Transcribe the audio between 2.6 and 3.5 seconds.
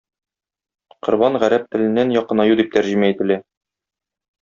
дип тәрҗемә ителә.